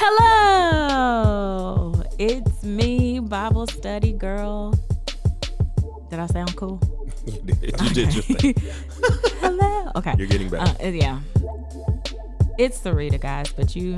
[0.00, 4.72] Hello, it's me, Bible study girl.
[6.08, 6.80] Did I sound cool?
[7.26, 7.80] You did.
[7.82, 8.54] You did your thing.
[9.40, 9.90] Hello.
[9.96, 10.14] Okay.
[10.16, 10.72] You're getting better.
[10.82, 11.18] Uh, yeah.
[12.58, 13.96] It's Sarita, guys, but you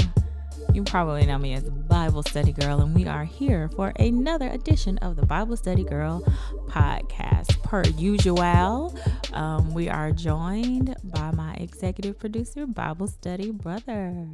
[0.73, 4.97] you probably know me as Bible Study Girl, and we are here for another edition
[4.99, 6.23] of the Bible Study Girl
[6.69, 7.63] podcast.
[7.63, 8.99] Per usual,
[9.35, 14.27] um, we are joined by my executive producer, Bible Study Brother.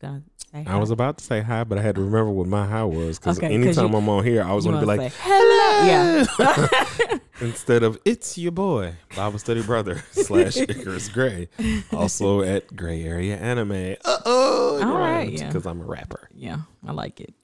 [0.00, 2.66] Gonna say I was about to say hi, but I had to remember what my
[2.66, 5.12] hi was because Okay, anytime you- I'm on here, I was going to be like,
[5.12, 5.86] say, hello.
[5.86, 7.18] Yeah.
[7.42, 11.48] instead of it's your boy, Bible Study Brother slash Icarus Gray,
[11.92, 13.96] also at Gray Area Anime.
[14.04, 15.46] Uh oh, All right, yeah.
[15.48, 16.28] because I'm a rapper.
[16.34, 17.34] yeah, I like it.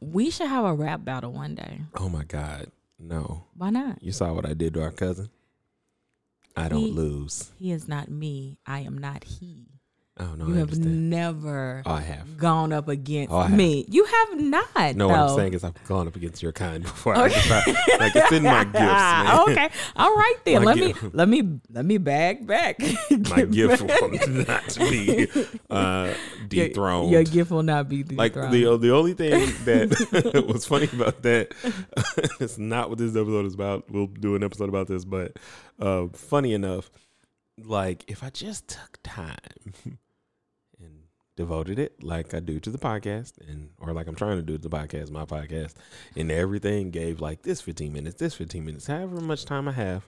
[0.00, 1.80] we should have a rap battle one day.
[1.96, 2.70] Oh my God,
[3.00, 3.44] no!
[3.56, 4.00] Why not?
[4.02, 5.30] You saw what I did to our cousin.
[6.56, 7.50] I don't He- lose.
[7.58, 8.58] He is not me.
[8.66, 9.66] I am not he.
[10.18, 11.10] Oh no, you I have understand.
[11.10, 12.38] never oh, I have.
[12.38, 13.84] gone up against Oh, I me.
[13.90, 14.96] You have not.
[14.96, 17.14] No, what I'm saying is I've gone up against your kind before.
[17.18, 17.66] I decide,
[18.00, 19.40] like it's in my gifts, man.
[19.50, 19.68] Okay.
[19.94, 20.64] All right then.
[20.64, 21.04] My let me gift.
[21.14, 22.80] let me let me bag back.
[23.30, 24.00] my gift back.
[24.00, 25.28] will not be
[25.68, 26.14] uh,
[26.48, 27.10] dethroned.
[27.10, 29.32] Your, gift will not be like the the only thing
[29.66, 31.52] that was funny about that,
[32.40, 33.90] it's not what this episode is about.
[33.90, 35.36] We'll do an episode about this, but
[35.78, 36.90] uh, funny enough,
[37.62, 39.98] like if I just took time
[41.36, 44.56] devoted it like I do to the podcast, and or like I'm trying to do
[44.58, 45.74] to the podcast, my podcast,
[46.16, 50.06] and everything gave like this 15 minutes, this 15 minutes, however much time I have.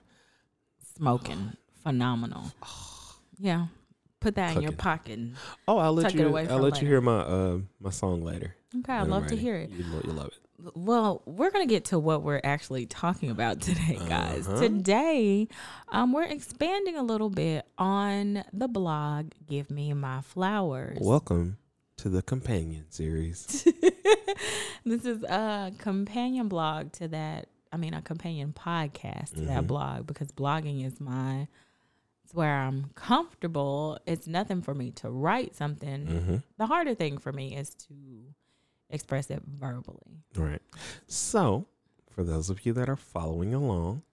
[0.97, 1.53] Smoking.
[1.83, 2.51] Phenomenal.
[3.41, 3.67] Yeah.
[4.19, 4.77] Put that in your Cooking.
[4.77, 5.19] pocket.
[5.65, 6.27] Oh, I'll let Tuck it you.
[6.27, 6.83] away I'll for let later.
[6.85, 8.53] you hear my uh my song later.
[8.79, 9.41] Okay, I'd when I'm love to ready.
[9.41, 9.69] hear it.
[9.69, 10.39] You lo- you love it.
[10.75, 14.47] Well, we're gonna get to what we're actually talking about today, guys.
[14.47, 14.59] Uh-huh.
[14.61, 15.47] Today,
[15.89, 21.57] um, we're expanding a little bit on the blog "Give Me My Flowers." Welcome
[21.97, 23.63] to the companion series.
[24.85, 27.47] this is a companion blog to that.
[27.71, 29.67] I mean, a companion podcast to that Mhm.
[29.67, 31.47] blog because blogging is my.
[32.25, 33.97] It's where I'm comfortable.
[34.05, 36.05] It's nothing for me to write something.
[36.05, 36.35] mm-hmm.
[36.57, 37.95] The harder thing for me is to
[38.89, 40.23] express it verbally.
[40.35, 40.61] Right.
[41.07, 41.67] So,
[42.09, 44.03] for those of you that are following along,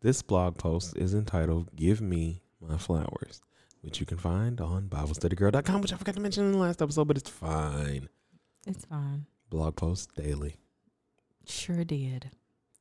[0.00, 3.40] this blog post is entitled "Give Me My Flowers,"
[3.80, 7.08] which you can find on BibleStudyGirl.com, which I forgot to mention in the last episode,
[7.08, 8.08] but it's fine.
[8.66, 9.26] It's fine.
[9.50, 10.56] Blog post daily.
[11.46, 12.30] Sure did.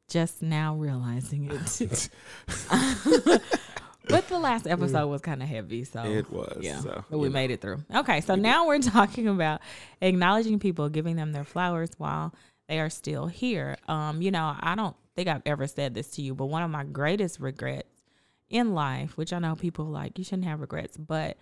[0.07, 2.09] Just now realizing it.
[4.11, 6.57] but the last episode was kind of heavy, so it was.
[6.61, 7.33] yeah, So, but we know.
[7.33, 7.83] made it through.
[7.93, 9.61] Okay, so now we're talking about
[10.01, 12.33] acknowledging people, giving them their flowers while
[12.67, 13.77] they are still here.
[13.87, 16.69] Um, you know, I don't think I've ever said this to you, but one of
[16.69, 17.87] my greatest regrets
[18.49, 21.37] in life, which I know people like, you shouldn't have regrets, but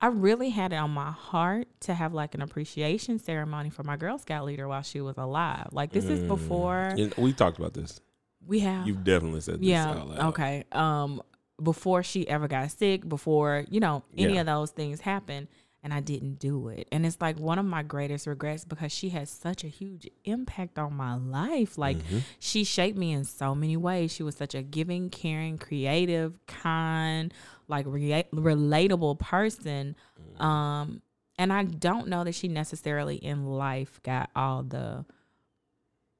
[0.00, 3.96] I really had it on my heart to have like an appreciation ceremony for my
[3.96, 5.68] Girl Scout leader while she was alive.
[5.72, 6.28] Like this is Mm.
[6.28, 8.00] before You- we talked about this.
[8.46, 10.20] we have You've definitely said this yeah out loud.
[10.34, 11.22] okay um
[11.62, 14.40] before she ever got sick before you know any Yeah.
[14.40, 15.46] of those things happened
[15.84, 19.10] and i didn't do it and it's like one of my greatest regrets because she
[19.10, 22.22] has such a huge impact on my life like Mhm.
[22.40, 27.32] she shaped me in so many ways she was such a giving caring creative kind
[27.68, 29.94] like rea- relatable person
[30.40, 31.02] um
[31.38, 35.04] and i don't know that she necessarily in life got all the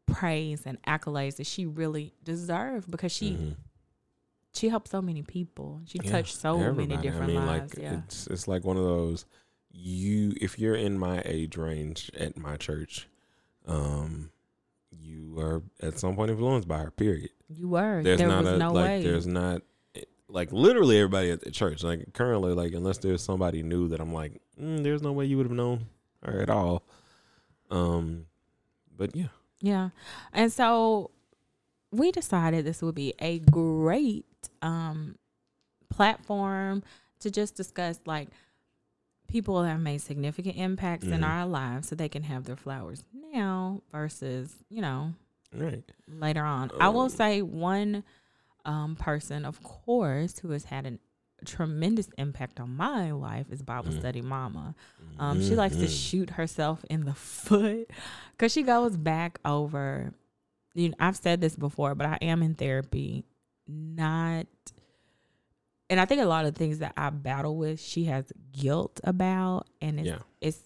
[0.07, 3.57] praise and accolades that she really deserved because she Mhm.
[4.55, 5.81] She helped so many people.
[5.87, 6.87] She Yeah, touched so everybody.
[6.89, 7.75] many different I mean, lives.
[7.75, 7.99] Like, yeah.
[8.07, 9.27] It's it's like one of those
[9.73, 13.09] you if you're in my age range at my church,
[13.67, 14.31] um,
[14.91, 16.91] you are at some point influenced by her.
[16.91, 17.31] Period.
[17.49, 18.03] You were.
[18.03, 19.03] There's there not was a no like way.
[19.03, 19.63] there's not
[20.29, 21.83] like literally everybody at the church.
[21.83, 25.37] Like currently, like unless there's somebody new that I'm like, mm, there's no way you
[25.39, 25.87] would have known
[26.23, 26.85] her at all.
[27.71, 28.27] Um,
[28.97, 29.29] but yeah,
[29.61, 29.89] Yeah.
[30.33, 31.11] And so
[31.91, 34.25] we decided this would be a great
[34.63, 35.17] um
[35.91, 36.83] platform
[37.21, 38.29] to just discuss like
[39.29, 41.25] people that have made significant impacts in Mhm.
[41.27, 45.15] our lives so they can have their flowers now versus, you know,
[45.53, 45.83] right.
[46.07, 46.71] later on.
[46.79, 48.05] I will Um, say one
[48.67, 50.99] um, person, of course, who has had an
[51.45, 53.99] tremendous impact on my life is Bible Mhm.
[53.99, 54.75] Study Mama.
[55.19, 55.91] Um, She likes to Mhm.
[56.11, 57.91] shoot herself in the foot
[58.33, 60.15] because she goes back over.
[60.75, 63.25] You know, I've said this before, but I am in therapy,
[63.69, 64.47] not.
[65.91, 69.67] And I think a lot of things that I battle with, she has guilt about,
[69.81, 70.19] and it's Yeah.
[70.41, 70.61] it's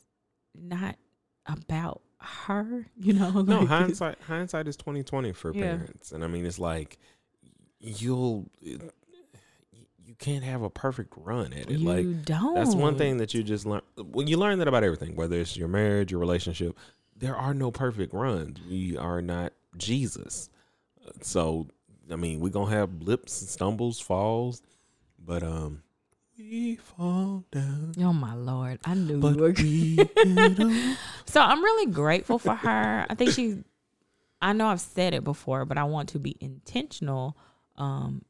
[0.55, 0.97] not
[1.47, 2.87] about her.
[2.99, 5.62] You know, No, like, it's- hindsight hindsight is twenty twenty for Yeah.
[5.77, 6.99] parents, and I mean it's like
[7.81, 11.79] you'll you can't have a perfect run at it.
[11.79, 12.55] you like don't.
[12.55, 13.83] that's one thing that you just learn.
[13.97, 16.77] Well, you learn that about everything, whether it's your marriage, your relationship.
[17.17, 18.59] There are no perfect runs.
[18.69, 20.49] We are not Jesus.
[21.23, 21.67] So,
[22.11, 24.63] I mean, we're gonna have blips, and stumbles, falls,
[25.19, 25.83] but um,
[26.39, 27.93] we fall down.
[28.01, 28.79] Oh my lord!
[28.85, 29.53] I knew But you were.
[29.53, 30.97] we.
[31.27, 33.07] So I'm really grateful for her.
[33.11, 33.59] I think she
[34.41, 37.37] I know I've said it before, but I want to be intentional.
[37.77, 38.23] Um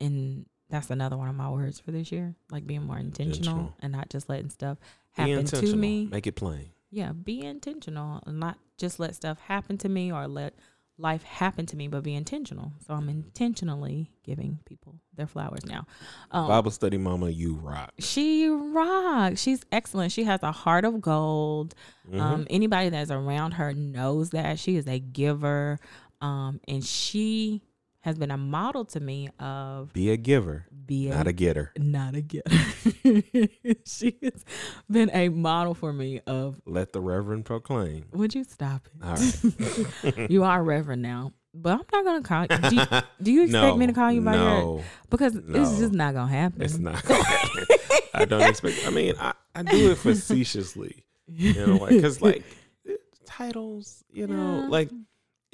[0.00, 2.34] and that's another one of my words for this year.
[2.50, 3.74] Like being more intentional, Intentional.
[3.80, 4.78] and not just letting stuff
[5.12, 6.06] happen to me.
[6.10, 6.70] Make it plain.
[6.90, 10.54] Yeah, be intentional and not just let stuff happen to me or let
[10.98, 12.72] life happen to me, but be intentional.
[12.86, 15.86] So I'm intentionally giving people their flowers now.
[16.30, 17.92] Um, Bible study, mama, you rock.
[17.98, 19.40] she rocks.
[19.40, 20.12] She's excellent.
[20.12, 21.74] She has a heart of gold.
[22.10, 22.20] Mhm.
[22.20, 25.78] Um, anybody that's around her knows that she is a giver,
[26.20, 27.62] um, and she
[28.04, 31.72] has been a model to me of Be a giver, be a, not a getter.
[31.78, 32.50] not a getter.
[33.86, 34.44] she has
[34.90, 36.60] been a model for me of.
[36.66, 38.04] Let the Reverend proclaim.
[38.12, 39.02] Would you stop it?
[39.02, 39.14] All
[40.12, 40.30] right.
[40.30, 42.42] you are Reverend now, but I'm not gonna call.
[42.62, 42.70] you.
[42.70, 44.42] Do you, do you expect me to call you by your?
[44.44, 45.64] no, Because it's no.
[45.78, 46.60] just not gonna happen.
[46.60, 47.64] it's not gonna happen.
[48.12, 48.86] I don't expect.
[48.86, 52.44] I mean, I, I do it facetiously, you know, because like
[53.24, 54.68] titles, you know, Yeah.
[54.68, 54.90] like,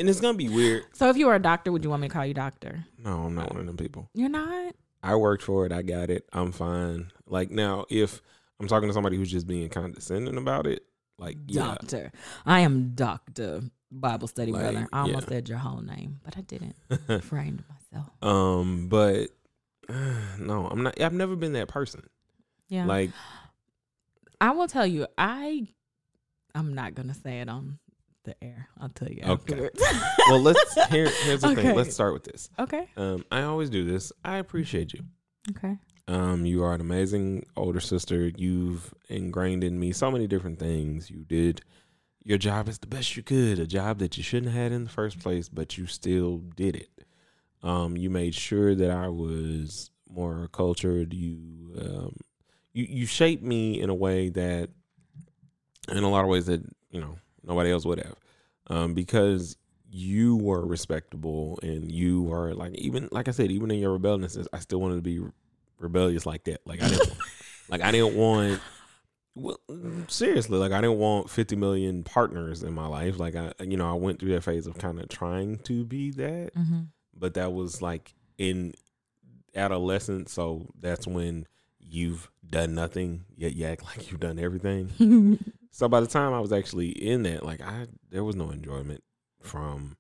[0.01, 0.85] and it's gonna be weird.
[0.95, 2.85] So if you were a doctor, would you want me to call you doctor?
[2.99, 4.09] No, I'm not one of them people.
[4.15, 4.75] You're not.
[5.03, 5.73] I worked for it.
[5.73, 6.27] I got it.
[6.33, 7.13] I'm fine.
[7.27, 8.23] Like now, if
[8.59, 10.85] I'm talking to somebody who's just being condescending about it,
[11.19, 12.13] like yeah, Doctor.
[12.47, 13.63] I am Doctor
[13.93, 14.89] Bible Study Like, Brother.
[14.93, 15.37] I almost yeah.
[15.37, 16.77] said your whole name, but I didn't.
[17.25, 18.11] Framed myself.
[18.23, 19.29] um, but
[20.39, 21.01] no, I'm not.
[21.01, 22.03] I've never been that person.
[22.69, 22.87] Yeah.
[22.87, 23.11] Like,
[24.41, 25.69] I will tell you, I
[26.55, 27.79] I'm not gonna say it on
[28.25, 28.69] the air.
[28.81, 29.33] I'll tell you Okay.
[29.33, 29.83] afterwards.
[30.29, 31.09] well, let's here.
[31.09, 31.63] Here's the Okay.
[31.63, 31.77] thing.
[31.77, 32.51] Let's start with this.
[32.59, 32.87] okay.
[32.97, 34.13] Um, I always do this.
[34.25, 35.01] I appreciate you.
[35.57, 35.77] Okay.
[36.09, 38.31] Um, you are an amazing older sister.
[38.37, 41.09] You've ingrained in me so many different things.
[41.11, 41.63] You did
[42.25, 44.85] your job as the best you could, a job that you shouldn't have had in
[44.85, 46.91] the first place, but you still did it.
[47.63, 51.15] Um, you made sure that I was more cultured.
[51.15, 52.17] You, um,
[52.73, 54.69] you, you shaped me in a way that,
[55.89, 58.17] in a lot of ways that you know nobody else would have,
[58.69, 59.57] um, because
[59.93, 64.47] you were respectable and you were like even like I said, even in your rebelliousness,
[64.53, 65.21] I still wanted to be
[65.79, 66.61] rebellious like that.
[66.67, 67.13] Like I didn't,
[67.69, 68.61] like I didn't want.
[69.37, 69.59] Well,
[70.09, 73.19] seriously, like I didn't want 50 million partners in my life.
[73.19, 76.11] Like I, you know, I went through that phase of kind of trying to be
[76.13, 76.81] that, Mm-hmm.
[77.17, 78.75] but that was like in
[79.55, 80.33] adolescence.
[80.33, 81.47] So that's when
[81.91, 85.39] you've done nothing yet you act like you've done everything.
[85.73, 89.05] So by the time I was actually in that, like I, there was no enjoyment
[89.41, 89.97] from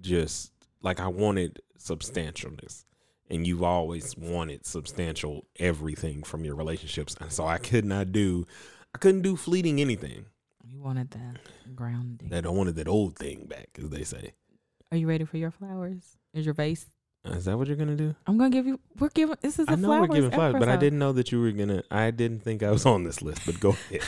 [0.00, 2.84] just like I wanted substantialness,
[3.28, 8.46] and you've always wanted substantial everything from your relationships, and so I could not do,
[8.94, 10.24] I couldn't do fleeting anything.
[10.66, 11.36] you wanted that
[11.76, 12.30] grounding.
[12.30, 14.32] That I wanted that old thing back, as they say.
[14.90, 16.16] Are you ready for your flowers?
[16.32, 16.86] Is your vase?
[17.26, 18.14] Is that what you're gonna do?
[18.26, 18.80] I'm gonna give you.
[18.98, 19.36] We're giving.
[19.42, 21.40] This is a I know flowers we're giving flowers, but I didn't know that you
[21.40, 21.82] were gonna.
[21.90, 23.44] I didn't think I was on this list.
[23.44, 24.00] But go ahead,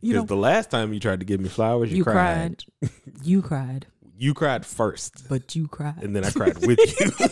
[0.00, 2.64] because the last time you tried to give me flowers, you, you cried.
[2.80, 2.90] cried.
[3.24, 5.28] you cried, You cried first.
[5.28, 6.02] but you cried.
[6.02, 7.28] and then I cried with you.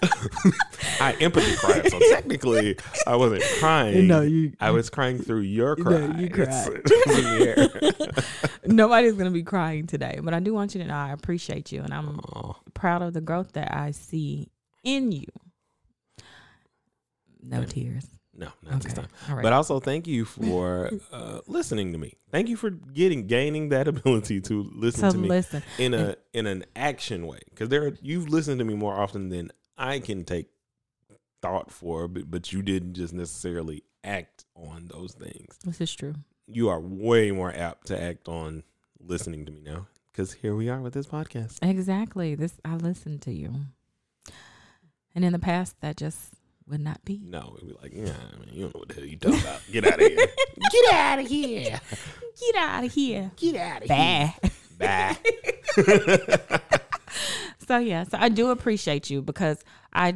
[1.00, 4.06] I empathy cried, so technically I wasn't crying.
[4.06, 4.52] no, you.
[4.60, 6.68] I was crying through your No, you cried.
[6.72, 8.48] It the air.
[8.64, 11.82] Nobody's gonna be crying today, but I do want you to know I appreciate you,
[11.82, 12.52] and I'm Aw.
[12.74, 14.50] proud of the growth that I see
[14.96, 15.26] in you.
[17.42, 18.06] No tears.
[18.34, 19.08] no, not this time.
[19.28, 19.42] All right.
[19.42, 22.14] But also thank you for uh, listening to me.
[22.30, 25.62] Thank you for getting gaining that ability to listen so to me listen.
[25.78, 27.40] in a in an action way.
[27.50, 30.46] Because there, are, you've listened to me more often than I can take
[31.42, 35.58] thought for, but but you didn't just necessarily act on those things.
[35.64, 36.14] This is true.
[36.46, 38.62] you are way more apt to act on
[39.00, 41.58] listening to me now because here we are with this podcast.
[41.62, 42.34] Exactly.
[42.34, 43.54] This I listened to you.
[45.18, 46.16] And in the past that just
[46.68, 47.20] would not be.
[47.24, 49.40] No, we'd be like, yeah, I mean, you don't know what the hell you talking
[49.40, 49.60] about.
[49.72, 50.26] Get out of here.
[50.70, 51.80] Get out of here.
[52.38, 53.30] Get out of here.
[53.34, 54.34] Get out of here.
[54.78, 55.16] Bye.
[56.38, 56.60] Bye.
[57.66, 59.58] So yeah, so I do appreciate you because
[59.92, 60.14] I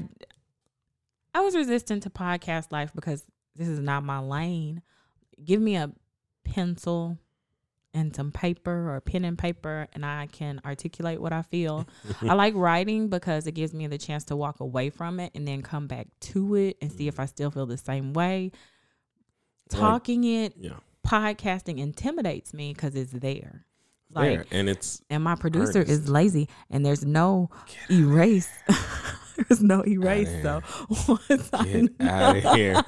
[1.34, 3.24] I was resistant to podcast life because
[3.56, 4.82] this is not my lane.
[5.44, 5.90] Give me a
[6.44, 7.18] pencil
[7.94, 11.86] and some paper or pen and paper and I can articulate what I feel.
[12.22, 15.46] I like writing because it gives me the chance to walk away from it and
[15.46, 18.50] then come back to it and see if I still feel the same way.
[19.72, 20.72] Like- Talking it, yeah.
[21.06, 23.64] podcasting intimidates me because it's there.
[24.14, 24.46] Like there.
[24.50, 25.90] And it's and my producer Earnest.
[25.90, 27.48] is lazy and there's no
[27.90, 28.50] erase
[29.36, 30.30] There's no erase.
[30.42, 30.62] So
[31.08, 32.82] once I Get out of here.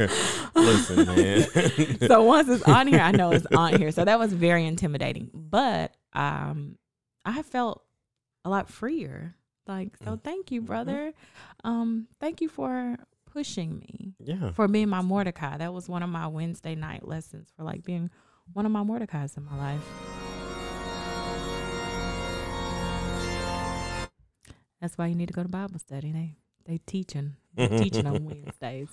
[0.54, 2.08] Listen, man.
[2.08, 3.92] so once it's on here, I know it's on here.
[3.92, 5.30] So that was very intimidating.
[5.32, 6.78] But um
[7.24, 7.82] I felt
[8.44, 9.34] a lot freer.
[9.66, 11.12] Like, so thank you, brother.
[11.64, 12.96] Um, thank you for
[13.32, 14.52] pushing me, yeah.
[14.52, 15.56] for being my Mordecai.
[15.56, 18.10] That was one of my Wednesday night lessons for like being
[18.52, 20.23] one of my Mordecais in my life.
[24.84, 26.12] That's why you need to go to Bible study.
[26.12, 26.36] They
[26.66, 27.36] they teaching.
[27.56, 28.90] They teaching on Wednesdays.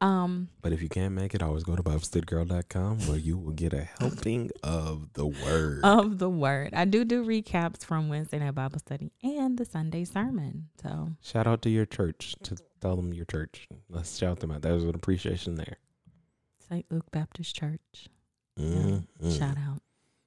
[0.00, 3.74] Um But if you can't make it, always go to BibleStudyGirl.com where you will get
[3.74, 5.80] a helping of the word.
[5.84, 6.72] of the word.
[6.72, 10.70] I do do recaps from Wednesday night Bible study and the Sunday sermon.
[10.82, 12.34] So Shout out to your church.
[12.44, 13.68] To tell them your church.
[13.90, 14.62] Let's shout them out.
[14.62, 15.76] There's an appreciation there.
[16.70, 16.86] St.
[16.90, 18.08] Luke Baptist Church.
[18.58, 19.04] Mhm.
[19.38, 19.82] Shout out.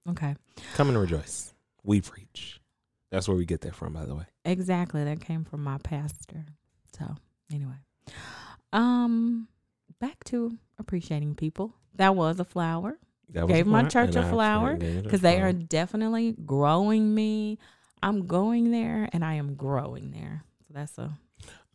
[0.07, 0.35] Okay.
[0.75, 1.55] Come and rejoice.
[1.83, 2.60] We preach.
[3.11, 4.23] That's where we get that from, by the way.
[4.45, 5.03] Exactly.
[5.03, 6.45] That came from my pastor.
[6.97, 7.15] So
[7.53, 7.75] anyway.
[8.73, 9.47] Um
[9.99, 11.75] back to appreciating people.
[11.95, 12.97] That was a flower.
[13.29, 17.59] That Gave my church a flower, gave it a because they are definitely growing me.
[18.03, 20.43] I'm going there and I am growing there.
[20.67, 21.17] So that's a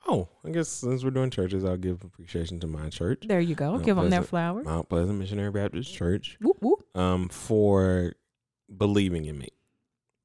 [0.09, 3.55] Oh, I guess since we're doing churches, I'll give appreciation to my church, there you
[3.57, 3.76] go.
[3.76, 4.28] No, Give them their pleasant.
[4.28, 4.62] flower.
[4.62, 6.85] Mount Pleasant Missionary Baptist Church, Whoop whoop.
[6.97, 8.12] um, for
[8.76, 9.49] believing in me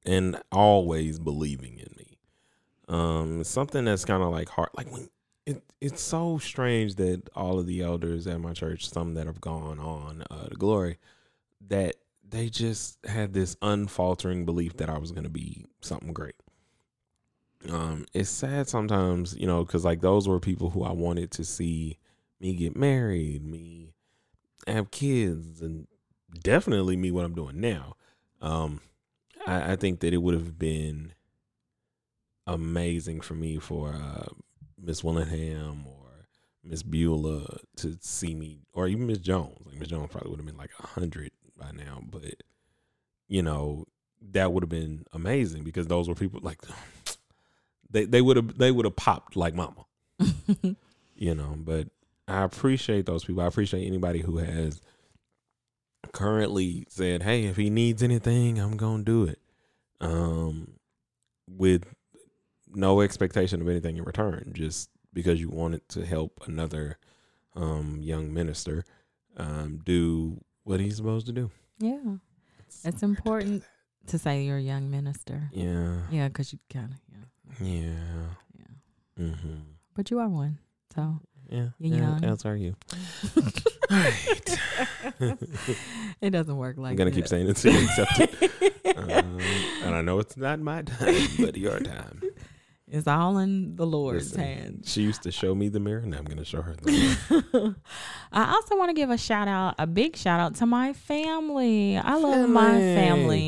[0.04, 2.18] and always believing in me.
[2.88, 4.70] Um, something that's kind of like hard.
[4.74, 5.08] Like when
[5.46, 9.40] it, it's so strange that all of the elders at my church, some that have
[9.40, 10.98] gone on uh, to glory,
[11.68, 11.96] that
[12.28, 16.34] they just had this unfaltering belief that I was going to be something great.
[17.68, 21.44] Um, it's sad sometimes, you know, because like those were people who I wanted to
[21.44, 21.98] see
[22.40, 23.94] me get married, me
[24.66, 25.86] have kids, and
[26.42, 27.96] definitely me what I'm doing now.
[28.40, 28.80] Um,
[29.46, 31.12] I, I think that it would have been
[32.46, 34.26] amazing for me for uh,
[34.80, 36.26] Miss Willingham or
[36.64, 39.58] Miss Beulah to see me, or even Miss Jones.
[39.66, 42.42] Like Miss Jones probably would have been like a hundred by now, but
[43.28, 43.86] you know
[44.30, 46.60] that would have been amazing because those were people like
[47.90, 49.84] they they would have they would have popped like Mama,
[51.16, 51.54] you know.
[51.56, 51.88] But
[52.28, 53.42] I appreciate those people.
[53.42, 54.80] I appreciate anybody who has
[56.12, 59.40] currently said, "Hey, if he needs anything, I'm gonna do it,"
[60.00, 60.72] um,
[61.48, 61.84] with
[62.74, 66.98] no expectation of anything in return, just because you wanted to help another
[67.54, 68.84] um, young minister
[69.36, 71.50] um, do what he's supposed to do.
[71.78, 72.16] yeah.
[72.84, 73.62] It's important
[74.06, 75.50] to say you're a young minister.
[75.52, 77.00] Yeah, Yeah, because you kind of,
[77.60, 77.66] yeah.
[77.68, 79.24] yeah, Yeah.
[79.26, 79.58] mm-hmm.
[79.94, 80.58] But you are one.
[80.94, 81.68] So yeah.
[81.78, 82.24] You're young.
[82.24, 82.74] As are you.
[83.92, 84.58] Right.
[86.20, 88.96] it doesn't work like I'm gonna keep saying it until you accept it.
[88.96, 89.38] Um,
[89.84, 92.22] and I know it's not my time, but your time.
[92.88, 94.92] It's all in the Lord's Listen, hands.
[94.92, 96.90] She used to show me the mirror, and I'm gonna show her the
[97.52, 97.76] mirror.
[98.32, 101.96] I also want to give a shout out, a big shout out to my family.
[101.96, 102.94] I love my Family.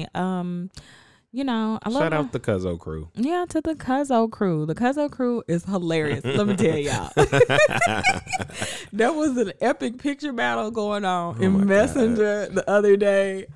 [0.04, 0.06] family.
[0.14, 0.70] Um,
[1.36, 3.08] you know, I love Shout my- out the Cuzzo crew.
[3.14, 4.66] yeah to the Cuzzo crew.
[4.66, 6.24] The Cuzzo crew is hilarious.
[6.24, 7.10] Let me tell y'all,
[8.92, 11.66] there was an epic picture battle going on Oh in God.
[11.66, 13.46] Messenger the other day.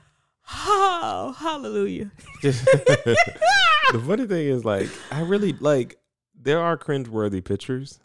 [0.51, 2.11] Oh, hallelujah!
[2.43, 5.99] the funny thing is, like, I really like.
[6.41, 8.01] There are cringeworthy pictures,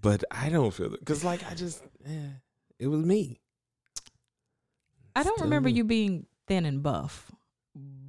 [0.00, 2.28] but I don't feel it because, like, I just, eh,
[2.78, 3.40] it was me.
[5.14, 5.74] I don't Still remember me.
[5.74, 7.30] you being thin and buff,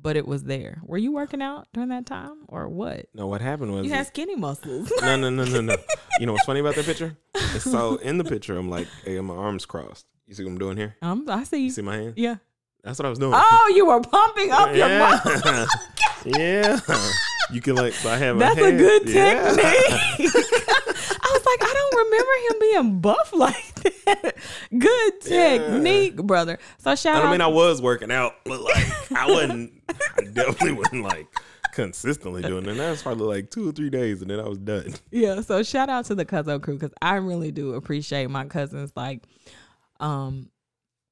[0.06, 0.78] but it was there.
[0.84, 3.08] Were you working out during that time or what?
[3.16, 4.94] No, what happened was You had skinny muscles.
[5.02, 5.76] no, no, no, no, no.
[6.20, 7.18] You know what's funny about that picture?
[7.60, 10.06] So in the picture, I'm like, hey, my arms crossed.
[10.28, 10.96] You see what I'm doing here?
[11.02, 11.58] um, I see.
[11.64, 12.14] You see my hand?
[12.18, 12.36] Yeah.
[12.84, 13.34] That's what I was doing.
[13.36, 15.42] Oh, you were pumping up your muscles.
[15.44, 15.66] yeah.
[16.88, 17.10] yeah.
[17.52, 18.38] You can like, so I have.
[18.38, 19.66] That's a hand- good technique.
[20.30, 24.36] I was like, I don't remember him being buff like that.
[24.78, 25.58] Good Yeah.
[25.58, 26.60] technique, brother.
[26.78, 27.18] So shout out.
[27.18, 27.32] I don't out.
[27.32, 29.74] mean, I was working out, but like, I wasn't.
[29.90, 31.28] I definitely wasn't like
[31.74, 32.70] consistently doing it.
[32.70, 34.94] And that was probably like two or three days, and then I was done.
[35.12, 35.42] yeah.
[35.42, 38.92] So shout out to the Cuzzo crew because I really do appreciate my cousins.
[38.96, 39.24] Like,
[40.00, 40.50] um,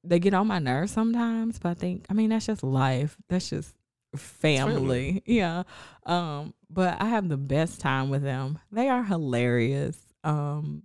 [0.02, 3.16] they get on my nerves sometimes, but I think, I mean, that's just life.
[3.28, 3.74] That's just
[4.16, 4.74] family.
[4.74, 5.22] family.
[5.26, 5.62] Yeah.
[6.06, 8.58] Um, but I have the best time with them.
[8.72, 9.96] They are hilarious.
[10.24, 10.82] Um,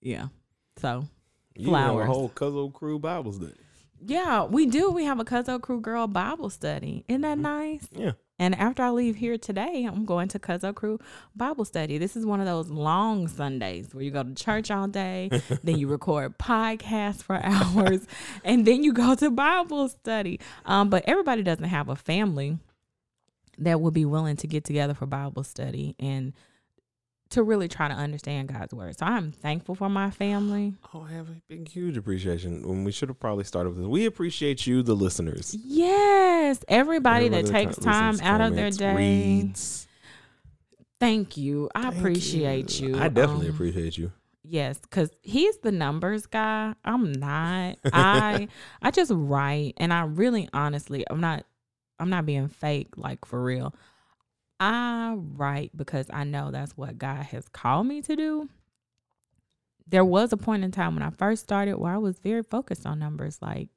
[0.00, 0.28] yeah.
[0.76, 1.06] So
[1.56, 2.06] You have a Flowers.
[2.06, 3.54] whole Cuzzo crew Bible study.
[4.04, 4.90] yeah, we do.
[4.90, 7.04] We have a Cuzzo Crew Girl Bible study.
[7.08, 7.86] Isn't that nice?
[7.92, 8.12] Yeah.
[8.38, 10.98] And after I leave here today, I'm going to Cuzzo Crew
[11.36, 11.98] Bible study.
[11.98, 15.28] This is one of those long Sundays where you go to church all day,
[15.62, 18.06] then you record podcasts for hours,
[18.44, 20.40] and then you go to Bible study.
[20.64, 22.56] Um, but everybody doesn't have a family
[23.58, 26.32] that would be willing to get together for Bible study and
[27.30, 28.98] to really try to understand God's word.
[28.98, 30.74] So I'm thankful for my family.
[30.92, 32.66] Oh, I have a big, huge appreciation.
[32.66, 33.86] When we should have probably started with this.
[33.86, 35.56] We appreciate you, the listeners.
[35.64, 38.94] Yes, everybody that Everybody takes time out of their day.
[38.94, 39.86] reads.
[40.98, 41.70] Thank you.
[41.74, 42.98] I Thank appreciate you.
[42.98, 44.12] I definitely Um, appreciate you.
[44.42, 46.74] Yes, because he's the numbers guy.
[46.84, 47.78] I'm not.
[47.92, 48.48] I
[48.82, 51.44] I just write, and I really, honestly, I'm not.
[51.98, 53.74] I'm not being fake, like for real.
[54.60, 58.48] I write because I know that's what God has called me to do.
[59.88, 62.86] There was a point in time when I first started where I was very focused
[62.86, 63.38] on numbers.
[63.42, 63.68] Like,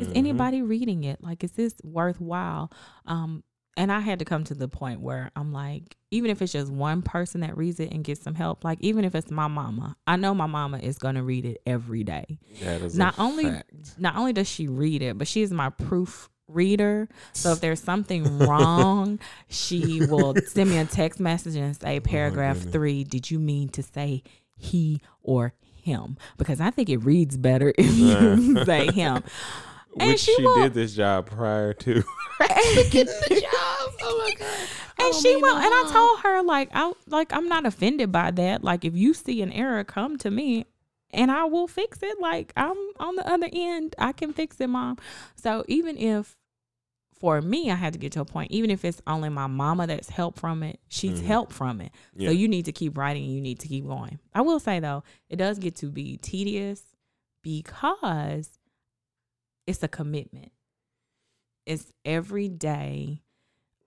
[0.00, 0.12] is Mhm.
[0.16, 1.22] anybody reading it?
[1.22, 2.72] Like, is this worthwhile?
[3.06, 3.44] Um,
[3.76, 6.70] and I had to come to the point where I'm like, even if it's just
[6.72, 9.96] one person that reads it and gets some help, like even if it's my mama,
[10.06, 12.38] I know my mama is gonna read it every day.
[12.60, 13.94] That is Not only fact.
[13.98, 17.08] not only does she read it, but she's my proof reader.
[17.32, 19.18] So if there's something wrong,
[19.48, 22.72] she will send me a text message and say, oh paragraph goodness.
[22.72, 24.22] three, did you mean to say
[24.56, 26.16] he or him?
[26.38, 29.22] Because I think it reads better if you say him.
[29.98, 32.02] And Which she she, will- did this job prior to.
[32.90, 33.92] Getting the job.
[34.02, 34.58] Oh my god!
[34.98, 38.30] And oh, she will, and I told her like I like I'm not offended by
[38.32, 38.64] that.
[38.64, 40.64] Like if you see an error, come to me,
[41.12, 42.20] and I will fix it.
[42.20, 44.96] Like I'm on the other end, I can fix it, mom.
[45.36, 46.36] So even if
[47.22, 49.86] for me, I had to get to a point, even if it's only my mama
[49.86, 51.24] that's helped from it, she's Mhm.
[51.24, 51.92] helped from it.
[52.16, 52.30] Yeah.
[52.30, 53.22] So you need to keep writing.
[53.22, 54.18] And you need to keep going.
[54.34, 56.82] I will say though, it does get to be tedious
[57.40, 58.58] because
[59.68, 60.50] it's a commitment.
[61.64, 63.22] It's every day.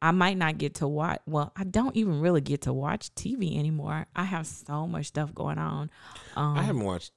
[0.02, 1.20] I might not get to watch.
[1.26, 4.06] Well, I don't even really get to watch TV anymore.
[4.16, 5.90] I have so much stuff going on.
[6.38, 7.12] Um, I haven't watched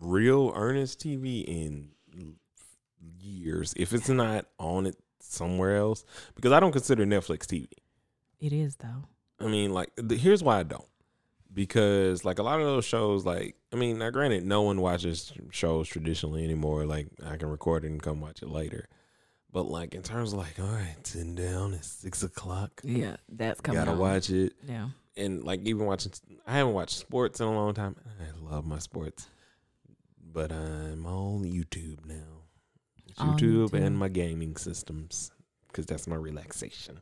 [0.00, 1.90] real earnest TV in
[3.00, 3.74] years.
[3.76, 6.04] If it's not on it somewhere else,
[6.34, 7.68] because I don't consider Netflix TV.
[8.40, 9.04] It is though.
[9.40, 10.84] I mean, like, the, here's why I don't.
[11.52, 15.32] Because like a lot of those shows, like I mean, now granted, no one watches
[15.50, 16.84] shows traditionally anymore.
[16.84, 18.88] Like I can record it and come watch it later.
[19.52, 23.60] But like in terms of like, all right, sitting down at six o'clock, Yeah, that's
[23.60, 23.78] coming.
[23.80, 23.98] gotta on.
[23.98, 24.54] watch it.
[24.66, 24.88] Yeah.
[25.16, 26.10] and like even watching
[26.44, 27.94] I haven't watched sports in a long time.
[28.20, 29.28] I love my sports.
[30.32, 32.43] But I'm on YouTube now.
[33.16, 35.30] YouTube, and my gaming systems
[35.72, 37.00] cuz that's my relaxation.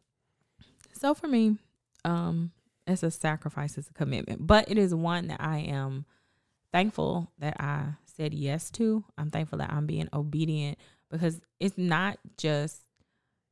[0.92, 1.58] So for me,
[2.04, 2.52] um,
[2.86, 6.04] it's a sacrifice, it's a commitment, but it is one that I am
[6.72, 9.04] thankful that I said yes to.
[9.18, 10.78] I'm thankful that I'm being obedient
[11.10, 12.82] because it's not just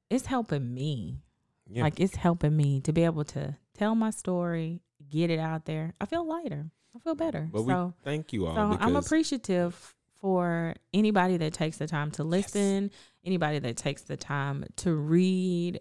[0.08, 1.22] it's helping me.
[1.68, 1.82] Yeah.
[1.84, 5.94] Like it's helping me to be able to tell my story, get it out there.
[6.00, 6.70] I feel lighter.
[6.94, 7.48] I feel better.
[7.52, 12.24] but so thank you all so I'm appreciative for anybody that takes the time to
[12.24, 12.90] listen,
[13.24, 15.80] anybody that takes the time to read.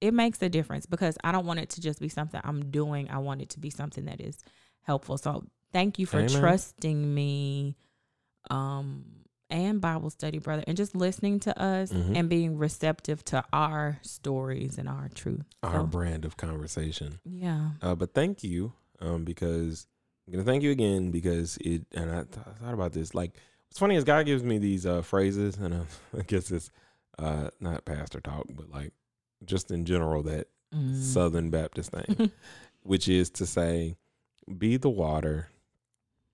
[0.00, 3.10] It makes a difference because I don't want it to just be something I'm doing.
[3.10, 4.38] I want it to be something that is
[4.82, 5.18] helpful.
[5.18, 6.28] So thank you for Amen.
[6.40, 7.76] trusting me
[8.50, 9.04] um
[9.52, 12.16] and Bible study, brother, and just listening to us Mhm.
[12.16, 15.44] and being receptive to our stories and our truth.
[15.64, 17.18] our So, brand of conversation.
[17.24, 17.72] yeah.
[17.82, 19.86] Uh, but thank you um because
[20.26, 23.12] I'm going to thank you again because it and I, th- I thought about this
[23.14, 23.36] like
[23.70, 25.84] what's funny is God gives me these uh phrases and uh,
[26.18, 26.70] I guess it's
[27.18, 28.92] uh not pastor talk but like
[29.44, 30.94] just in general that Mm.
[30.94, 32.30] Southern Baptist thing,
[32.84, 33.96] which is to say,
[34.56, 35.48] be the water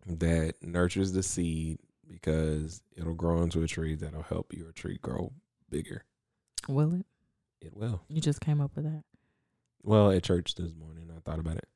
[0.07, 5.33] that nurtures the seed because it'll grow into a tree that'll help your tree grow
[5.71, 6.05] bigger.
[6.69, 7.07] Will it?
[7.63, 8.03] It will.
[8.11, 9.05] You just came up with that.
[9.83, 11.69] Well, at church this morning, I thought about it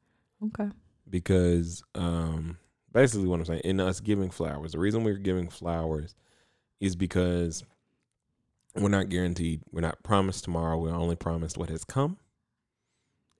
[0.45, 0.69] Okay.
[1.09, 2.59] because um,
[2.93, 6.15] basically what I'm saying in us giving flowers, the reason we're giving flowers
[6.81, 7.65] is because
[8.77, 10.79] we're not guaranteed, we're not promised tomorrow.
[10.79, 12.19] We're only promised what has come.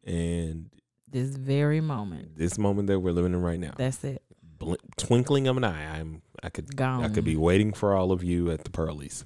[0.05, 0.71] And
[1.09, 2.37] This very moment.
[2.37, 4.23] this moment that we're living in right now, That's it.
[4.59, 7.05] bl- twinkling of an eye, I'm I could Gone.
[7.05, 9.25] I could be waiting for all of you at the Pearlies,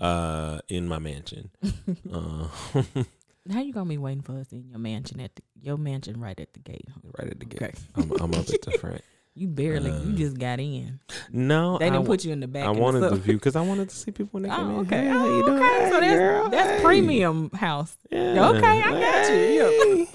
[0.00, 1.50] uh, in my mansion.
[2.12, 2.48] Uh,
[3.50, 6.38] How you gonna be waiting for us in your mansion at the, your mansion right
[6.38, 6.84] at the gate?
[6.92, 7.00] huh?
[7.18, 7.62] right at the gate.
[7.62, 7.72] Okay.
[7.96, 9.00] I'm, I'm up at the front.
[9.34, 9.90] You barely.
[9.92, 10.98] Uh, you just got in.
[11.30, 12.64] No, They didn't wa- put you in the back.
[12.66, 14.80] I in the wanted the view because I wanted to see people when they Oh,
[14.80, 14.86] in.
[14.86, 15.04] okay.
[15.04, 15.58] Hey, how Oh, you doing?
[15.62, 15.68] okay.
[15.84, 16.48] Hey, So that's girl.
[16.50, 16.82] that's Hey.
[16.84, 17.96] premium house.
[18.10, 18.48] Yeah.
[18.50, 20.08] Okay, I got you.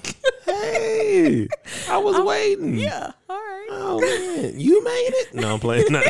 [0.46, 1.48] Hey,
[1.90, 2.78] I was I'm- waiting.
[2.78, 3.12] Yeah.
[3.30, 3.68] All right.
[3.72, 5.34] Oh man, you made it.
[5.34, 5.86] No, I'm playing.
[5.92, 6.00] No.
[6.00, 6.04] I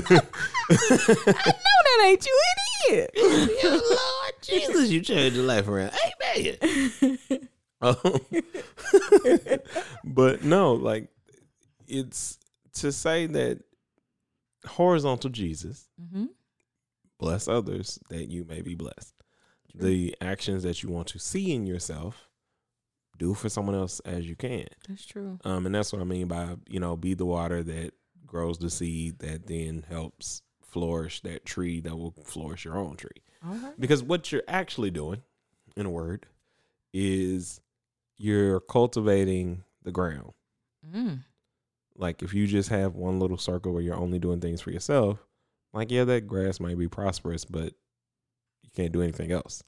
[0.00, 2.40] know that ain't you
[2.88, 3.10] idiot.
[3.62, 5.92] Yeah, Lord Jesus, you changed your life around.
[6.36, 7.48] Amen.
[7.80, 7.96] Um,
[10.04, 11.08] but no, like
[11.88, 12.38] it's
[12.74, 13.60] to say that
[14.66, 16.26] horizontal Jesus hmm
[17.18, 19.12] bless others that you may be blessed.
[19.74, 22.28] The actions that you want to see in yourself,
[23.18, 24.66] do for someone else as you can.
[24.88, 25.38] That's true.
[25.44, 27.92] Um, and that's what I mean by you know, be the water that
[28.24, 33.22] grows the seed that then helps flourish that tree that will flourish your own tree.
[33.42, 33.78] Right.
[33.78, 35.22] Because what you're actually doing,
[35.76, 36.26] in a word,
[36.92, 37.60] is
[38.16, 40.32] you're cultivating the ground.
[40.94, 41.20] Mm.
[41.98, 45.18] Like if you just have one little circle where you're only doing things for yourself,
[45.74, 47.74] like yeah, that grass might be prosperous, but
[48.62, 49.62] you can't do anything else.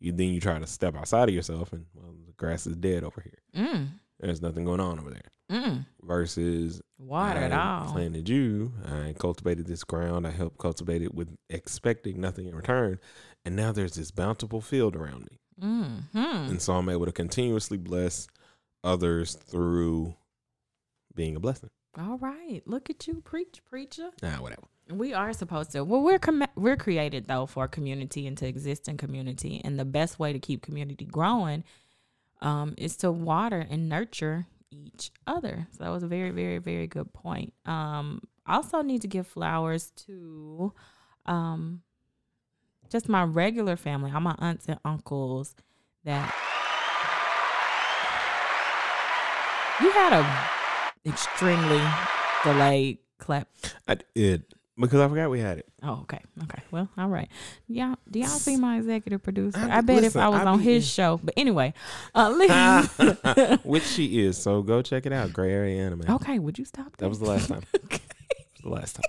[0.00, 3.04] You then you try to step outside of yourself, and well, the grass is dead
[3.04, 3.66] over here.
[3.66, 3.88] Mm.
[4.20, 5.20] There's nothing going on over there.
[5.50, 5.86] Mm.
[6.02, 7.92] Versus Water I it all.
[7.92, 8.72] planted you.
[8.86, 10.26] I cultivated this ground.
[10.26, 12.98] I helped cultivate it with expecting nothing in return,
[13.44, 16.16] and now there's this bountiful field around me, Mm-hmm.
[16.50, 18.26] and so I'm able to continuously bless
[18.82, 20.14] others through
[21.14, 21.70] being a blessing.
[21.98, 22.62] All right.
[22.64, 24.10] Look at you, preach, preacher.
[24.22, 24.62] Nah, whatever.
[24.90, 25.84] We are supposed to.
[25.84, 29.84] Well, we're com- we're created though for community and to exist in community, and the
[29.84, 31.64] best way to keep community growing
[32.40, 35.68] um, is to water and nurture each other.
[35.72, 37.52] So that was a very, very, very good point.
[37.64, 40.72] Um, I also need to give flowers to
[41.26, 41.82] um,
[42.90, 45.54] just my regular family, all my aunts and uncles.
[46.04, 46.34] That
[49.80, 50.61] you had a
[51.06, 51.80] extremely
[52.44, 53.48] delayed clap
[53.86, 54.44] I did
[54.78, 55.66] because I forgot we had it.
[55.82, 56.20] Oh, okay.
[56.44, 56.62] Okay.
[56.70, 57.28] Well, all right.
[57.68, 59.58] Y'all, Do y'all see my executive producer?
[59.58, 61.20] I- I, bet if I was I on be- his show.
[61.22, 61.74] But anyway,
[62.14, 63.58] uh, listen.
[63.64, 64.38] Which she is.
[64.38, 65.32] So go check it out.
[65.32, 66.04] Gray Area Anime.
[66.08, 66.38] okay.
[66.38, 66.96] Would you stop?
[66.96, 67.62] That was the last time.
[68.62, 69.04] the last time.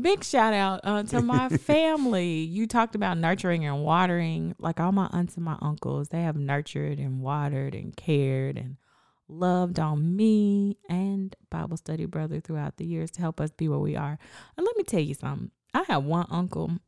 [0.00, 2.40] Big shout out uh, to my family.
[2.40, 4.54] You talked about nurturing and watering.
[4.58, 8.76] Like all my aunts and my uncles, they have nurtured and watered and cared and
[9.28, 13.78] loved on me and Bible study brother throughout the years to help us be where
[13.78, 14.18] we are.
[14.56, 15.50] And let me tell you something.
[15.74, 16.78] I have one uncle.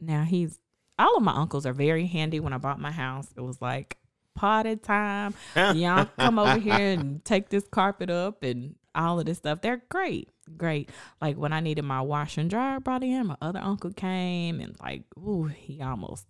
[0.00, 0.58] Now he's
[0.98, 2.40] all of my uncles are very handy.
[2.40, 3.98] When I bought my house, it was like
[4.34, 5.34] party time.
[5.54, 9.60] Y'all come over here and take this carpet up and all of this stuff.
[9.60, 10.28] They're great.
[10.56, 10.90] Great.
[11.20, 14.76] Like when I needed my washer and dryer brought in, my other uncle came and
[14.80, 16.26] like, ooh, he almost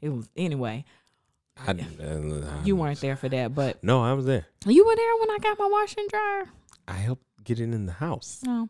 [0.00, 0.84] it was anyway.
[1.56, 1.76] I, uh,
[2.64, 4.46] You weren't there for that, but No, I was there.
[4.66, 6.44] you were there when I got my washer and dryer.
[6.88, 8.40] I helped get it in the house.
[8.44, 8.68] No.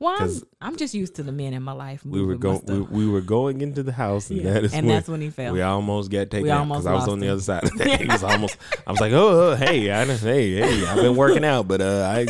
[0.00, 2.04] Well, I'm, I'm just used to the men in my life.
[2.04, 2.60] We were going.
[2.66, 5.20] We, we were going into the house, and Yeah, that is and when that's when
[5.20, 5.52] he fell.
[5.54, 7.64] we almost got taken We out because I was on the other side.
[7.68, 8.06] Of that.
[8.06, 8.56] Was almost.
[8.86, 12.12] I was like, oh, oh, hey, I, hey, hey, I've been working out, but uh,
[12.14, 12.26] I,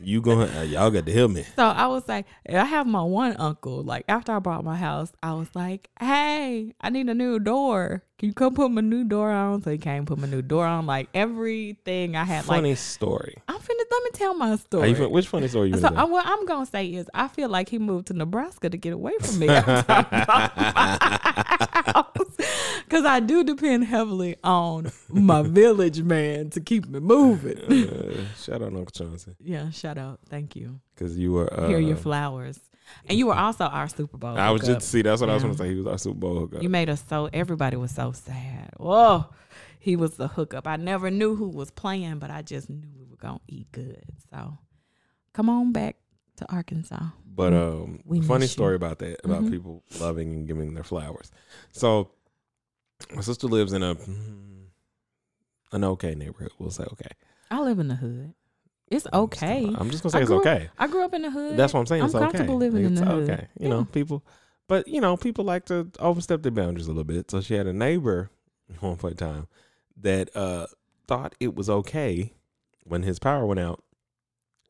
[0.00, 1.44] you going, uh, y'all got to help me.
[1.56, 3.82] So I was like, I have my one uncle.
[3.82, 8.04] Like after I bought my house, I was like, "Hey, I need a new door.
[8.18, 10.66] Can you come put my new door on?" So he came put my new door
[10.66, 10.86] on.
[10.86, 12.44] Like everything I had.
[12.44, 13.36] Funny Like story.
[13.48, 14.94] I'm finna let me tell my story.
[14.94, 15.78] fin- which funny story you?
[15.78, 18.76] so I, what I'm gonna say is, I feel like he moved to Nebraska to
[18.76, 22.04] get away from me after I bought my house.
[22.84, 27.58] because I do depend heavily on my village man to keep me moving.
[27.58, 30.80] Uh, shout out Uncle Chauncey yeah, shout out, thank you.
[30.94, 31.52] because you were.
[31.52, 32.58] Uh, Here are your flowers,
[33.06, 34.36] and you were also our Super Bowl.
[34.36, 34.78] I was hookup.
[34.80, 35.02] just see.
[35.02, 35.46] That's what I was Yeah.
[35.48, 35.68] going to say.
[35.70, 36.62] He was our Super Bowl hookup.
[36.62, 38.72] You made us so everybody was so sad.
[38.78, 39.26] Whoa.
[39.78, 40.66] He was the hookup.
[40.66, 44.02] I never knew who was playing, but I just knew we were gonna eat good.
[44.30, 44.58] So
[45.32, 45.96] come on back
[46.36, 47.00] to Arkansas.
[47.26, 48.54] But um, we funny miss you.
[48.54, 49.50] story about that about Mhm.
[49.50, 51.30] people loving and giving their flowers.
[51.72, 52.10] So
[53.14, 54.64] my sister lives in a mm,
[55.72, 56.50] an okay neighborhood.
[56.58, 57.10] We'll say okay.
[57.50, 58.34] I live in the hood.
[58.90, 59.64] It's okay.
[59.76, 60.68] I'm just gonna say it's grew- okay.
[60.78, 61.56] I grew up in the hood.
[61.56, 62.02] That's what I'm saying.
[62.02, 62.24] I'm it's okay.
[62.24, 63.30] comfortable living in it's the hood.
[63.30, 63.48] okay.
[63.58, 64.24] You know, people,
[64.66, 67.30] but you know, people like to overstep their boundaries a little bit.
[67.30, 68.30] So she had a neighbor
[68.80, 69.48] one point in time
[70.00, 70.66] that uh
[71.06, 72.32] thought it was okay
[72.84, 73.82] when his power went out,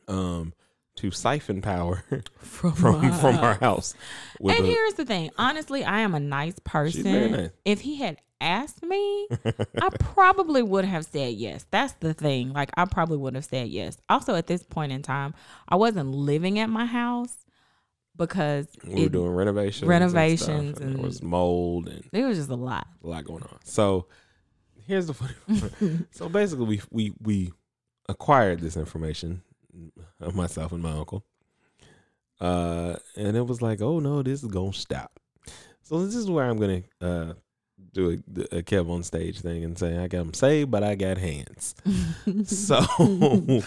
[0.08, 0.52] um,
[0.96, 2.02] to siphon power
[2.40, 3.94] from from my from our house.
[4.40, 5.30] And a- here's the thing.
[5.38, 7.32] Honestly, I am a nice person.
[7.32, 7.50] nice.
[7.64, 9.28] If he had asked me,
[9.80, 11.66] I probably would have said yes.
[11.70, 12.52] That's the thing.
[12.52, 13.98] Like I probably would have said yes.
[14.08, 15.34] Also, at this point in time,
[15.68, 17.36] I wasn't living at my house
[18.16, 22.04] because we were it, doing renovations, renovations and, stuff, and there and- was mold and
[22.12, 22.86] it was just a lot.
[23.02, 23.58] a lot going on.
[23.64, 24.06] So
[24.86, 26.06] here's the funny.
[26.10, 27.52] so basically, we we we
[28.08, 29.42] acquired this information,
[30.34, 31.24] myself and my uncle,
[32.40, 35.20] uh, and it was like, oh no, this is gonna stop.
[35.82, 37.32] So this is where I'm gonna uh,
[37.92, 38.10] do
[38.52, 41.18] a, a Kev on stage thing and say I got them saved, but I got
[41.18, 41.74] hands.
[42.44, 42.76] So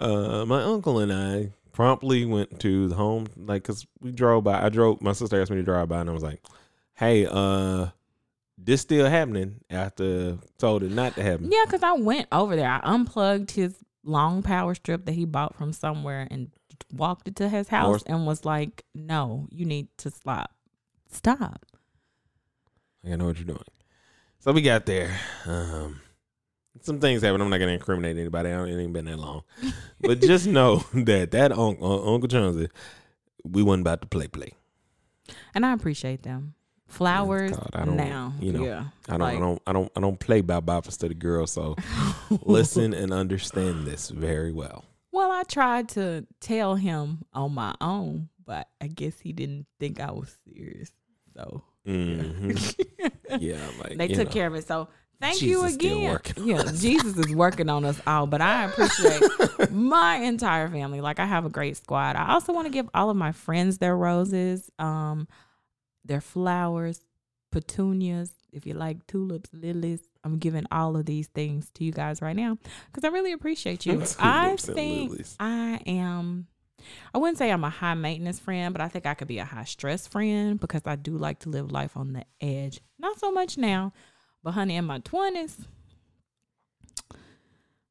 [0.00, 4.62] uh, my uncle and I promptly went to the home, like, cause we drove by.
[4.64, 5.00] I drove.
[5.02, 6.40] My sister asked me to drive by, and I was like,
[6.94, 7.88] "Hey, uh,
[8.58, 11.50] this still happening?" After told it not to happen.
[11.50, 12.68] yeah, because I went over there.
[12.70, 16.50] I unplugged his long power strip that he bought from somewhere and
[16.92, 20.52] walked it to his house Or- and was like, "No, you need to stop.
[21.10, 21.64] Stop."
[23.04, 23.58] Like, I know what you're doing.
[24.40, 25.18] So we got there.
[25.46, 26.00] Um,
[26.82, 27.42] some things happened.
[27.42, 28.50] I'm not gonna incriminate anybody.
[28.50, 29.42] I don't, it ain't been that long,
[30.00, 32.68] but just know that that uncle, Uncle Chauncey,
[33.44, 34.52] we wasn't about to play play.
[35.54, 36.54] And I appreciate them.
[36.86, 38.34] Flowers God, I don't- now.
[38.40, 38.84] you know, yeah.
[39.08, 41.46] I don't, Like- I don't, I don't, I don't play by for study girl.
[41.46, 41.76] So
[42.42, 44.84] listen and understand this very well.
[45.10, 50.00] Well, I tried to tell him on my own, but I guess he didn't think
[50.00, 50.90] I was serious.
[51.36, 52.50] So hmm
[53.38, 54.32] Yeah, like they took know.
[54.32, 54.66] care of it.
[54.66, 54.88] So
[55.20, 56.20] thank you Jesus still again.
[56.36, 56.62] yeah.
[56.72, 59.22] Jesus is working on us all, but I appreciate
[59.70, 61.00] my entire family.
[61.00, 62.16] Like I have a great squad.
[62.16, 65.28] I also want to give all of my friends their roses, um,
[66.04, 67.00] their flowers,
[67.50, 68.32] petunias.
[68.52, 72.36] If you like tulips, lilies, I'm giving all of these things to you guys right
[72.36, 74.00] now because I really appreciate you.
[74.18, 75.12] I think.
[75.40, 76.46] I am.
[77.12, 79.44] I wouldn't say I'm a high maintenance friend, but I think I could be a
[79.44, 82.80] high stress friend because I do like to live life on the edge.
[82.98, 83.92] Not so much now,
[84.42, 85.56] but honey, in my twenties.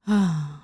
[0.07, 0.59] God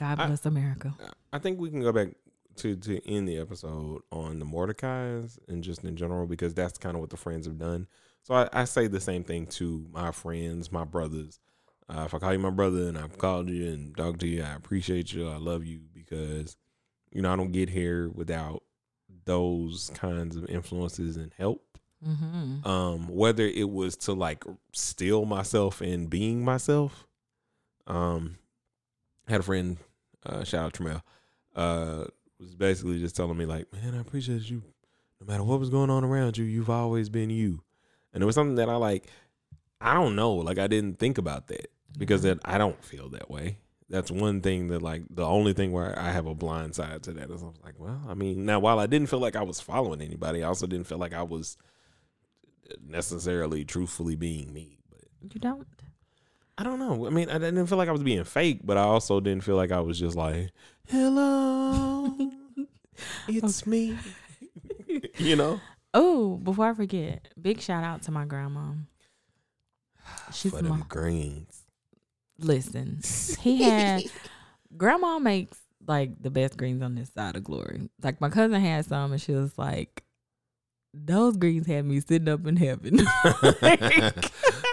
[0.00, 0.94] I- bless America.
[1.32, 2.08] I think we can go back
[2.56, 6.96] to to end the episode on the Mordecai's and just in general because that's kind
[6.96, 7.86] of what the friends have done.
[8.22, 11.38] So I, I say the same thing to my friends, my brothers.
[11.88, 14.42] Uh, if I call you my brother and I've called you and talked to you,
[14.42, 15.28] I appreciate you.
[15.28, 16.56] I love you because
[17.12, 18.62] you know I don't get here without
[19.24, 21.64] those kinds of influences and help.
[22.06, 22.64] Mm-hmm.
[22.64, 27.08] um whether it was to like steel myself and being myself
[27.88, 28.38] um
[29.26, 29.78] I had a friend
[30.24, 31.02] uh shout out Tremel
[31.56, 32.04] uh
[32.38, 34.62] was basically just telling me like man I appreciate you.
[35.20, 37.64] No matter what was going on around you you've always been you.
[38.14, 39.08] And it was something that I like
[39.80, 40.34] I don't know.
[40.34, 41.66] Like I didn't think about that
[41.98, 45.72] because that I don't feel that way that's one thing that like the only thing
[45.72, 48.44] where I have a blind side to that is I was like well I mean
[48.44, 51.14] now while I didn't feel like I was following anybody I also didn't feel like
[51.14, 51.56] I was
[52.86, 54.78] necessarily truthfully being me.
[54.90, 55.66] But You don't.
[56.56, 57.06] I don't know.
[57.06, 59.54] I mean, I didn't feel like I was being fake, but I also didn't feel
[59.54, 60.50] like I was just like,
[60.88, 62.12] "Hello,
[63.28, 63.96] it's me."
[65.18, 65.60] you know,
[65.94, 68.72] Oh, before I forget, big shout out to my grandma.
[70.32, 71.57] She's for my them greens.
[72.38, 73.00] Listen.
[73.40, 74.02] He had
[74.76, 77.88] grandma makes like the best greens on this side of glory.
[78.02, 80.02] Like my cousin had some, and she was like,
[80.92, 82.98] "Those greens had me sitting up in heaven."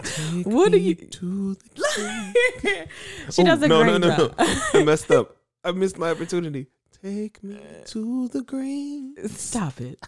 [0.04, 2.88] Take What are you- To the
[3.32, 4.36] she Oh, does a no, great no, no, job.
[4.40, 5.38] I messed up.
[5.64, 6.68] I missed my opportunity.
[7.02, 9.40] Take me to the greens.
[9.40, 10.00] Stop it.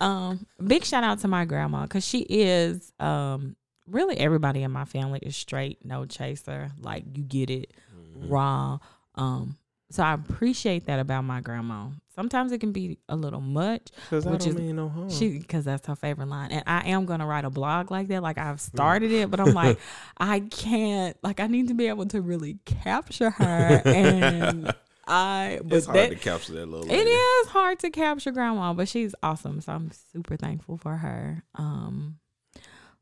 [0.00, 3.56] um, big shout out to my grandma because she is um
[3.90, 6.70] really everybody in my family is straight, no chaser.
[6.80, 7.72] Like you get it
[8.18, 8.32] Mm-hmm.
[8.32, 8.78] raw.
[9.14, 9.56] Um,
[9.90, 11.88] so I appreciate that about my grandma.
[12.14, 13.88] Sometimes it can be a little much.
[14.10, 15.08] Which is- mean no harm.
[15.10, 18.22] She because that's her favorite line, and I am gonna write a blog like that.
[18.22, 19.78] Like I've started it, but I'm like,
[20.18, 21.16] I can't.
[21.22, 24.74] Like I need to be able to really capture her, and
[25.06, 25.60] I.
[25.64, 26.86] But it's hard that, to capture that little.
[26.86, 27.10] it lady.
[27.10, 29.60] is hard to capture grandma, but she's awesome.
[29.60, 31.44] So I'm super thankful for her.
[31.54, 32.18] Um,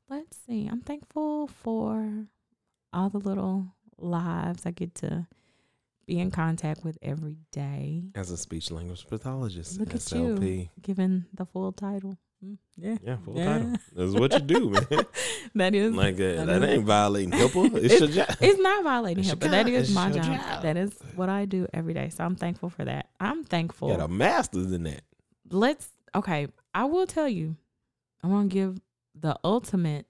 [0.08, 0.66] let's see.
[0.66, 2.26] I'm thankful for
[2.92, 5.26] all the little lives I get to
[6.06, 8.04] be in contact with every day.
[8.14, 10.58] As a speech language pathologist, Look at SLP.
[10.60, 12.16] you, given the full title.
[12.44, 13.44] Mm, Yeah, Yeah, full Yeah.
[13.58, 13.72] title.
[13.96, 14.86] That's what you do, man.
[15.56, 17.74] that is Like uh, That that is- ain't violating HIPAA.
[17.76, 18.36] It's, It's- your job.
[18.40, 20.24] It's not violating It's him, your but that is It's my job.
[20.24, 20.62] job.
[20.62, 22.10] That is what I do every day.
[22.10, 23.08] So I'm thankful for that.
[23.18, 23.88] I'm thankful.
[23.88, 25.00] got a master's in that.
[25.50, 27.56] let's okay i will tell you
[28.22, 28.78] i'm gonna give
[29.18, 30.06] the ultimate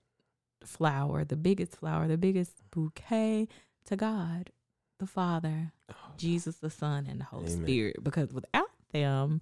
[0.64, 3.46] flower the biggest flower the biggest bouquet
[3.84, 4.50] to god
[4.98, 5.72] the father
[6.16, 7.62] jesus the son and the holy Amen.
[7.66, 8.02] spirit.
[8.02, 9.40] Because without them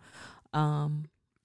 [0.53, 1.05] um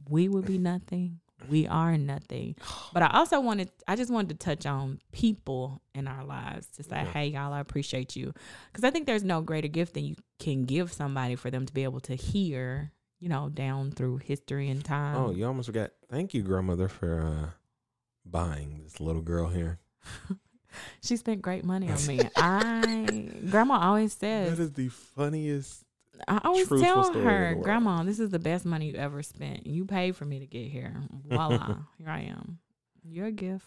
[0.09, 1.19] we would be nothing.
[1.49, 2.55] We are nothing.
[2.93, 6.67] But i also wanted i just wanted to touch on people in our lives.
[6.77, 7.11] To say Yeah.
[7.11, 8.33] hey y'all i appreciate you.
[8.71, 11.73] Because i think there's no greater gift than you can give somebody for them to
[11.73, 15.15] be able to hear you know down through history and time.
[15.17, 15.91] Oh, you almost forgot.
[16.09, 17.49] Thank you, grandmother, for uh,
[18.25, 19.79] buying this little girl here.
[21.01, 25.83] she spent great money on me i grandma always That says is the funniest.
[26.27, 30.15] i always tell her grandma this is the best money you ever spent you paid
[30.15, 30.95] for me to get here
[31.27, 32.59] voila here i am
[33.03, 33.65] your gift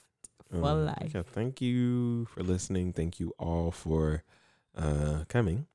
[0.48, 2.92] for Um, life yeah, thank you for listening.
[2.92, 4.22] Thank you all for
[4.76, 5.66] uh, coming.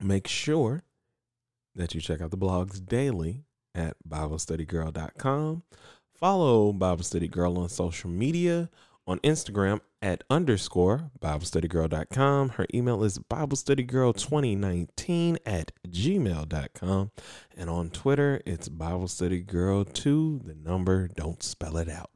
[0.00, 0.82] Make sure
[1.74, 5.62] that you check out the blogs daily at BibleStudyGirl.com.
[6.20, 8.68] Follow Bible Study Girl on social media
[9.06, 12.50] on Instagram at underscore BibleStudyGirl.com.
[12.50, 17.10] Her email is BibleStudyGirl2019 at gmail.com.
[17.56, 22.10] And on Twitter, it's BibleStudyGirl2, the number, don't spell it out.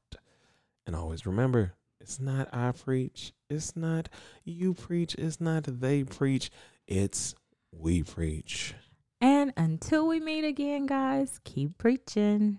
[0.86, 3.32] And always remember It's not I preach.
[3.48, 4.10] It's not
[4.44, 5.14] you preach.
[5.14, 6.50] It's not they preach.
[6.86, 7.34] It's
[7.72, 8.74] we preach.
[9.22, 12.58] And until we meet again, guys, keep preaching.